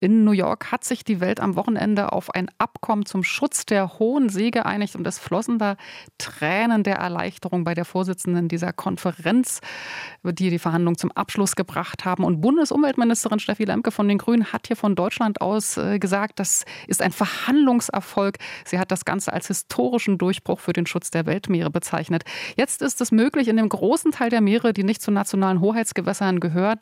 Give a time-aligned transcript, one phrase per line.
[0.00, 3.98] In New York hat sich die Welt am Wochenende auf ein Abkommen zum Schutz der
[3.98, 5.76] Hohen See geeinigt und es flossen da
[6.18, 9.60] Tränen der Erleichterung bei der Vorsitzenden dieser Konferenz,
[10.22, 12.22] die die Verhandlungen zum Abschluss gebracht haben.
[12.22, 16.64] Und Bundesumweltministerin Steffi Lemke von den Grünen hat hier von Deutschland aus äh, gesagt, das
[16.86, 18.38] ist ein Verhandlungserfolg.
[18.64, 22.22] Sie hat das Ganze als historischen Durchbruch für den Schutz der Weltmeere bezeichnet.
[22.56, 26.38] Jetzt ist es möglich, in dem großen Teil der Meere, die nicht zu nationalen Hoheitsgewässern
[26.38, 26.78] gehören,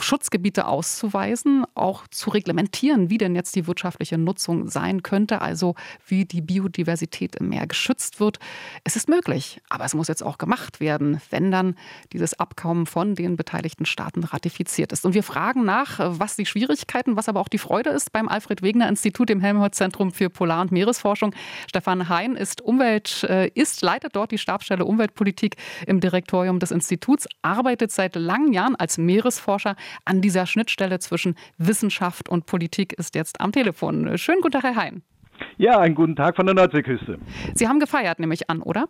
[0.00, 5.74] Schutzgebiete auszuweisen, auch zu reglementieren, wie denn jetzt die wirtschaftliche Nutzung sein könnte, also
[6.06, 8.38] wie die Biodiversität im Meer geschützt wird.
[8.84, 11.74] Es ist möglich, aber es muss jetzt auch gemacht werden, wenn dann
[12.12, 15.04] dieses Abkommen von den beteiligten Staaten ratifiziert ist.
[15.04, 18.62] Und wir fragen nach, was die Schwierigkeiten, was aber auch die Freude ist beim Alfred
[18.62, 21.34] Wegener Institut im Helmholtz-Zentrum für Polar- und Meeresforschung.
[21.68, 25.56] Stefan Hein ist Umwelt, äh, ist, leitet dort die Stabsstelle Umweltpolitik
[25.86, 32.15] im Direktorium des Instituts, arbeitet seit langen Jahren als Meeresforscher an dieser Schnittstelle zwischen Wissenschaft
[32.28, 34.16] und Politik ist jetzt am Telefon.
[34.18, 35.02] Schönen guten Tag, Herr Hein.
[35.58, 37.18] Ja, einen guten Tag von der Nordseeküste.
[37.54, 38.88] Sie haben gefeiert, nehme ich an, oder?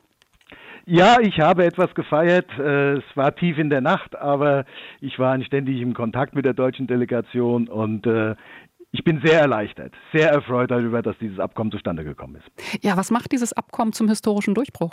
[0.88, 2.48] Ja, ich habe etwas gefeiert.
[2.58, 4.64] Äh, es war tief in der Nacht, aber
[5.00, 8.36] ich war ständig im Kontakt mit der deutschen Delegation und äh,
[8.92, 12.84] ich bin sehr erleichtert, sehr erfreut darüber, dass dieses Abkommen zustande gekommen ist.
[12.84, 14.92] Ja, was macht dieses Abkommen zum historischen Durchbruch?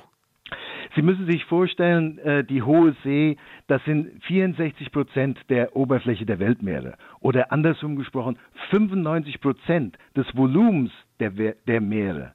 [0.95, 6.39] Sie müssen sich vorstellen, äh, die Hohe See, das sind 64 Prozent der Oberfläche der
[6.39, 6.95] Weltmeere.
[7.19, 8.37] Oder andersrum gesprochen,
[8.69, 12.33] 95 Prozent des Volumens der, der Meere.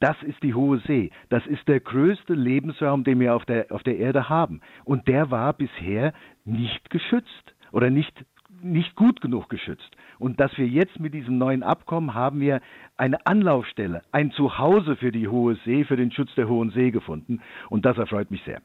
[0.00, 1.10] Das ist die Hohe See.
[1.28, 4.62] Das ist der größte Lebensraum, den wir auf der, auf der Erde haben.
[4.84, 6.14] Und der war bisher
[6.46, 8.24] nicht geschützt oder nicht
[8.62, 9.90] nicht gut genug geschützt.
[10.18, 12.60] Und dass wir jetzt mit diesem neuen Abkommen haben wir
[12.96, 17.40] eine Anlaufstelle, ein Zuhause für die Hohe See, für den Schutz der Hohen See gefunden.
[17.70, 18.60] Und das erfreut mich sehr.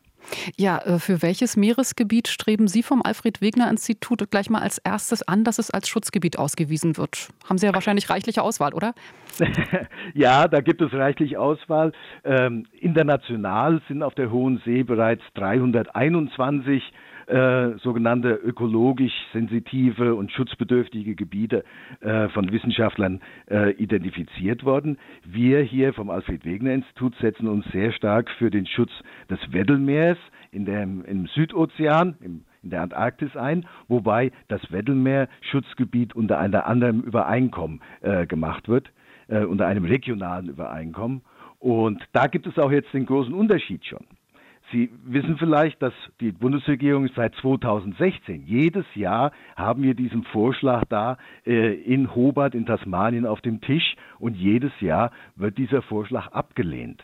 [0.57, 5.27] Ja, äh, für welches Meeresgebiet streben Sie vom Alfred Wegener Institut gleich mal als erstes
[5.27, 7.29] an, dass es als Schutzgebiet ausgewiesen wird?
[7.47, 8.93] Haben Sie ja wahrscheinlich reichliche Auswahl, oder?
[10.13, 11.91] ja, da gibt es reichlich Auswahl.
[12.23, 16.83] Ähm, international sind auf der Hohen See bereits 321
[17.27, 21.63] äh, sogenannte ökologisch sensitive und schutzbedürftige Gebiete
[22.01, 24.97] äh, von Wissenschaftlern äh, identifiziert worden.
[25.23, 28.91] Wir hier vom Alfred Wegener Institut setzen uns sehr stark für den Schutz
[29.29, 30.17] des Weddellmeers
[30.51, 37.03] in dem, im Südozean, im in der Antarktis ein, wobei das Weddellmeer-Schutzgebiet unter einem anderen
[37.03, 38.91] Übereinkommen äh, gemacht wird,
[39.27, 41.21] äh, unter einem regionalen Übereinkommen.
[41.59, 44.05] Und da gibt es auch jetzt den großen Unterschied schon.
[44.71, 51.17] Sie wissen vielleicht, dass die Bundesregierung seit 2016 jedes Jahr haben wir diesen Vorschlag da
[51.45, 57.03] äh, in Hobart in Tasmanien auf dem Tisch und jedes Jahr wird dieser Vorschlag abgelehnt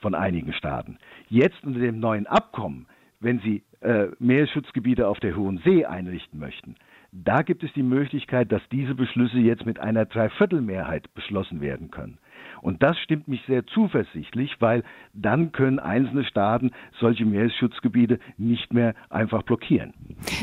[0.00, 0.98] von einigen Staaten.
[1.28, 2.86] Jetzt unter dem neuen Abkommen,
[3.20, 6.76] wenn Sie äh, Meeresschutzgebiete auf der Hohen See einrichten möchten,
[7.10, 12.18] da gibt es die Möglichkeit, dass diese Beschlüsse jetzt mit einer Dreiviertelmehrheit beschlossen werden können.
[12.60, 14.82] Und das stimmt mich sehr zuversichtlich, weil
[15.12, 19.94] dann können einzelne Staaten solche Meeresschutzgebiete nicht mehr einfach blockieren.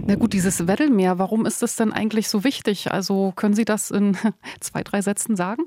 [0.05, 2.91] Na gut, dieses Weddellmeer, warum ist das denn eigentlich so wichtig?
[2.91, 4.17] Also können Sie das in
[4.59, 5.63] zwei, drei Sätzen sagen?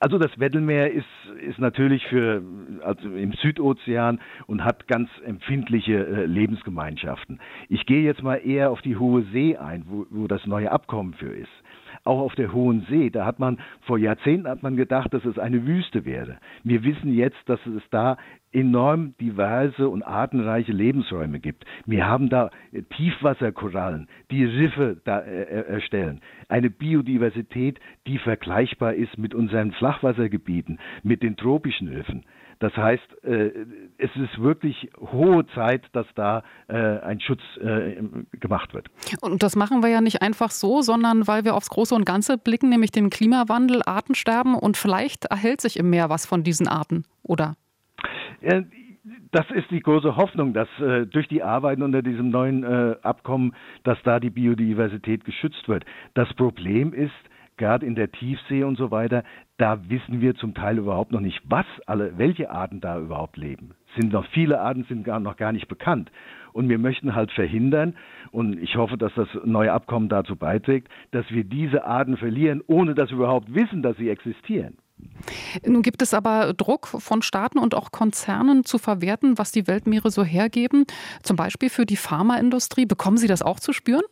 [0.00, 1.06] Also das Weddellmeer ist,
[1.40, 2.42] ist natürlich für,
[2.82, 7.40] also im Südozean und hat ganz empfindliche äh, Lebensgemeinschaften.
[7.68, 11.14] Ich gehe jetzt mal eher auf die Hohe See ein, wo, wo das neue Abkommen
[11.14, 11.52] für ist
[12.04, 13.10] auch auf der Hohen See.
[13.10, 16.38] Da hat man vor Jahrzehnten hat man gedacht, dass es eine Wüste wäre.
[16.62, 18.16] Wir wissen jetzt, dass es da
[18.54, 21.64] enorm diverse und artenreiche Lebensräume gibt.
[21.86, 22.50] Wir haben da
[22.96, 26.20] Tiefwasserkorallen, die Riffe da äh, äh erstellen.
[26.48, 32.24] Eine Biodiversität, die vergleichbar ist mit unseren Flachwassergebieten, mit den tropischen Riffen.
[32.60, 33.50] Das heißt, äh,
[33.98, 38.02] es ist wirklich hohe Zeit, dass da äh, ein Schutz äh,
[38.38, 38.88] gemacht wird.
[39.20, 42.38] Und das machen wir ja nicht einfach so, sondern weil wir aufs Große und Ganze
[42.38, 47.04] blicken, nämlich den Klimawandel, Artensterben und vielleicht erhält sich im Meer was von diesen Arten,
[47.22, 47.56] oder?
[49.32, 53.54] Das ist die große Hoffnung, dass äh, durch die Arbeiten unter diesem neuen äh, Abkommen,
[53.82, 55.84] dass da die Biodiversität geschützt wird.
[56.14, 57.12] Das Problem ist,
[57.56, 59.22] gerade in der Tiefsee und so weiter,
[59.58, 63.74] da wissen wir zum Teil überhaupt noch nicht, was alle, welche Arten da überhaupt leben.
[63.96, 66.10] Sind noch viele Arten sind gar, noch gar nicht bekannt.
[66.52, 67.94] Und wir möchten halt verhindern,
[68.30, 72.94] und ich hoffe, dass das neue Abkommen dazu beiträgt, dass wir diese Arten verlieren, ohne
[72.94, 74.76] dass wir überhaupt wissen, dass sie existieren.
[75.64, 80.10] Nun gibt es aber Druck von Staaten und auch Konzernen zu verwerten, was die Weltmeere
[80.10, 80.84] so hergeben,
[81.22, 82.86] zum Beispiel für die Pharmaindustrie.
[82.86, 84.04] Bekommen Sie das auch zu spüren?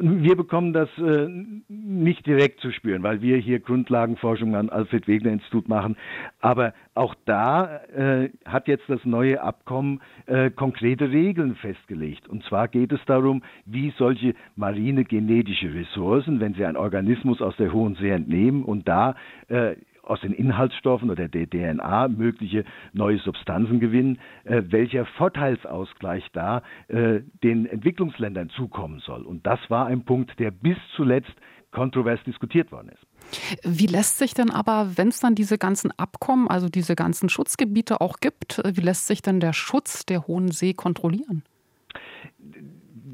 [0.00, 1.28] Wir bekommen das äh,
[1.68, 5.96] nicht direkt zu spüren, weil wir hier Grundlagenforschung am Alfred Wegener Institut machen.
[6.40, 12.28] Aber auch da äh, hat jetzt das neue Abkommen äh, konkrete Regeln festgelegt.
[12.28, 17.56] Und zwar geht es darum, wie solche marine genetische Ressourcen, wenn sie einen Organismus aus
[17.56, 19.16] der Hohen See entnehmen und da
[19.48, 26.62] äh, aus den Inhaltsstoffen oder der DNA mögliche neue Substanzen gewinnen, äh, welcher Vorteilsausgleich da
[26.88, 29.22] äh, den Entwicklungsländern zukommen soll.
[29.22, 31.32] Und das war ein Punkt, der bis zuletzt
[31.70, 33.06] kontrovers diskutiert worden ist.
[33.64, 38.00] Wie lässt sich denn aber, wenn es dann diese ganzen Abkommen, also diese ganzen Schutzgebiete
[38.00, 41.42] auch gibt, wie lässt sich denn der Schutz der Hohen See kontrollieren?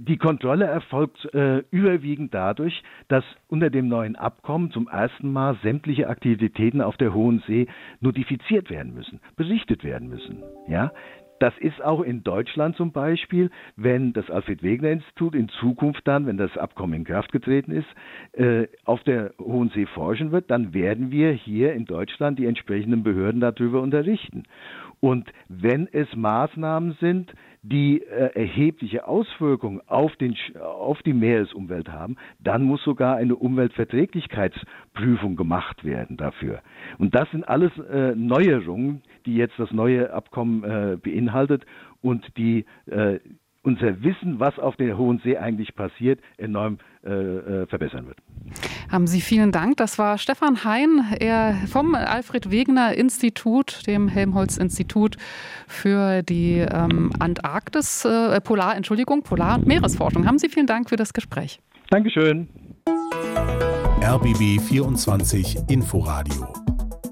[0.01, 6.09] Die Kontrolle erfolgt äh, überwiegend dadurch, dass unter dem neuen Abkommen zum ersten Mal sämtliche
[6.09, 7.67] Aktivitäten auf der Hohen See
[7.99, 10.45] notifiziert werden müssen, berichtet werden müssen.
[10.69, 10.93] Ja,
[11.41, 16.27] das ist auch in Deutschland zum Beispiel, wenn das Alfred Wegener Institut in Zukunft dann,
[16.27, 17.89] wenn das Abkommen in Kraft getreten ist,
[18.33, 23.03] äh, auf der Hohen See forschen wird, dann werden wir hier in Deutschland die entsprechenden
[23.03, 24.45] Behörden darüber unterrichten.
[25.01, 32.17] Und wenn es Maßnahmen sind, die äh, erhebliche Auswirkungen auf, den, auf die Meeresumwelt haben,
[32.39, 36.63] dann muss sogar eine Umweltverträglichkeitsprüfung gemacht werden dafür.
[36.99, 41.65] Und das sind alles äh, Neuerungen, die jetzt das neue Abkommen äh, beinhaltet
[42.01, 43.19] und die äh,
[43.63, 48.19] unser Wissen, was auf der Hohen See eigentlich passiert, enorm äh, äh, verbessern wird.
[48.91, 49.77] Haben Sie vielen Dank.
[49.77, 55.17] Das war Stefan Hein er vom Alfred Wegener Institut, dem Helmholtz-Institut
[55.67, 60.27] für die ähm, Antarktis, äh, Polar, Entschuldigung, Polar- und Meeresforschung.
[60.27, 61.61] Haben Sie vielen Dank für das Gespräch.
[61.91, 62.49] Dankeschön.
[64.03, 66.53] RBB 24 Inforadio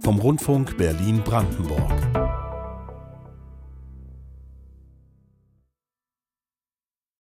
[0.02, 2.05] vom Rundfunk Berlin-Brandenburg.